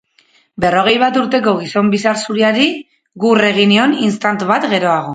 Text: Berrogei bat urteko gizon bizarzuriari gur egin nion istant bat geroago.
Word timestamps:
Berrogei 0.63 0.93
bat 1.03 1.19
urteko 1.25 1.53
gizon 1.59 1.93
bizarzuriari 1.97 2.67
gur 3.27 3.47
egin 3.55 3.75
nion 3.77 3.99
istant 4.13 4.51
bat 4.55 4.71
geroago. 4.77 5.09